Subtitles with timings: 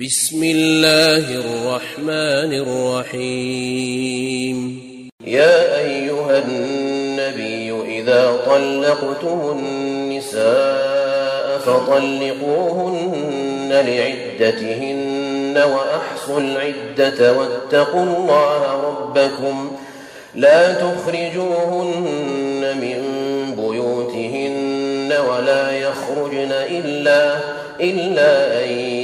[0.00, 2.52] بسم الله الرحمن
[3.14, 4.58] الرحيم
[5.26, 19.70] يا أيها النبي إذا طلقتم النساء فطلقوهن لعدتهن وأحصوا العدة واتقوا الله ربكم
[20.34, 23.00] لا تخرجوهن من
[23.56, 27.36] بيوتهن ولا يخرجن إلا
[27.80, 29.03] إلا أن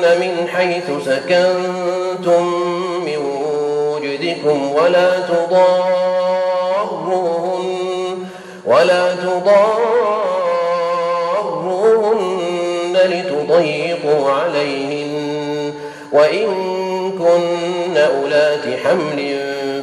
[0.00, 2.44] من حيث سكنتم
[3.04, 3.18] من
[3.94, 6.08] وجدكم ولا تضاروهن
[8.66, 9.48] ولا تضاروهن
[12.94, 15.74] لتضيقوا عليهن.
[16.12, 16.46] وإن
[17.18, 19.38] كن أولات حمل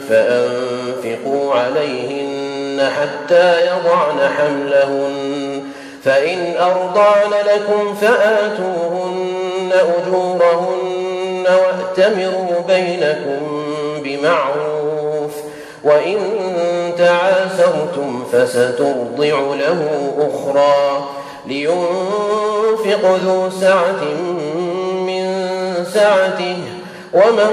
[0.09, 5.63] فأنفقوا عليهن حتى يضعن حملهن
[6.03, 9.44] فإن أرضعن لكم فآتوهن.
[9.81, 13.41] أجورهن وأتمروا بينكم
[14.03, 15.31] بمعروف
[15.83, 16.17] وإن
[16.97, 21.05] تعاسرتم فسترضع له أخرى
[21.47, 24.03] لينفق ذو سعة
[25.07, 25.45] من
[25.93, 26.57] سعته
[27.13, 27.51] ومن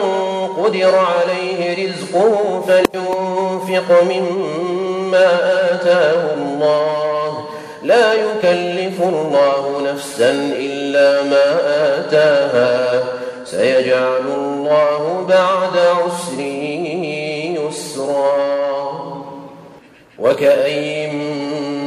[0.59, 5.28] قدر عليه رزقه فلينفق مما
[5.75, 7.44] آتاه الله.
[7.83, 10.31] لا يكلف الله نفسا
[10.92, 11.58] إلا ما
[11.98, 13.04] آتاها.
[13.44, 16.41] سيجعل الله بعد عسر
[17.60, 18.53] يسرا.
[20.19, 21.06] وكأي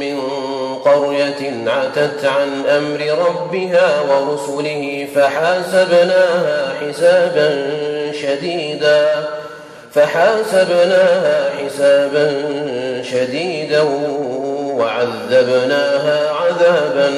[0.00, 0.20] من
[0.84, 7.72] قرية عتت عن أمر ربها ورسله فحاسبناها حسابا
[8.12, 9.28] شديدا.
[9.92, 12.42] فحاسبناها حسابا
[13.02, 13.82] شديدا
[14.76, 17.10] وعذبناها عذابا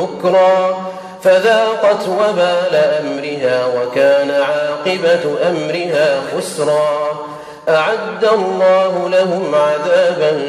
[0.00, 0.85] نكرا.
[1.22, 7.26] فذاقت وبال أمرها وكان عاقبة أمرها خسرا.
[7.68, 10.42] أعد الله لهم عذابا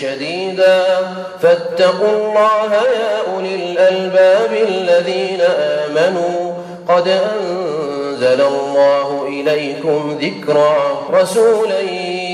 [0.00, 0.84] شديدا.
[1.42, 6.52] فاتقوا الله يا أولي الألباب الذين آمنوا.
[6.88, 11.06] قد أنزل الله إليكم ذكرا.
[11.12, 11.80] رسولا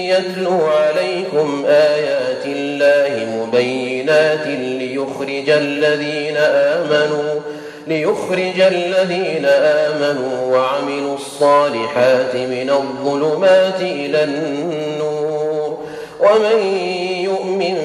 [0.08, 7.40] يتلو عليكم آيات الله مبينات ليخرج الذين آمنوا.
[7.86, 15.78] ليخرج الذين آمنوا وعملوا الصالحات من الظلمات إلى النور.
[16.20, 16.76] ومن
[17.24, 17.78] يؤمن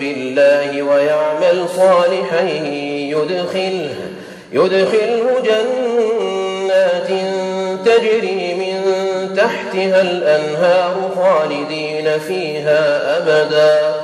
[0.00, 2.42] بالله ويعمل صالحا
[3.10, 3.94] يدخله
[4.52, 7.08] يدخله جنات
[7.86, 8.76] تجري من
[9.36, 13.94] تحتها الأنهار خالدين فيها أبدا.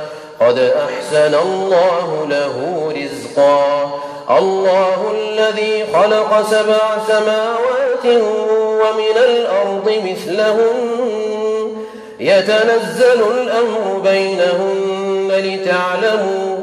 [0.40, 3.92] قد أحسن الله له رزقا.
[4.38, 8.06] الله الذي خلق سبع سماوات
[8.82, 11.02] ومن الأرض مثلهن.
[12.20, 16.56] يتنزل الأمر بينهن لتعلموا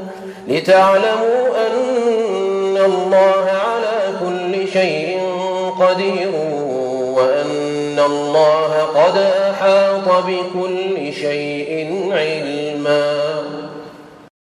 [0.48, 5.20] لتعلموا أن الله على كل شيء
[5.80, 6.32] قدير
[7.18, 13.29] وأن الله قد أحاط بكل شيء علما.